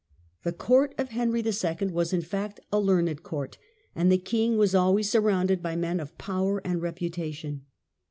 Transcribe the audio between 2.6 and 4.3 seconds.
a learned court, and the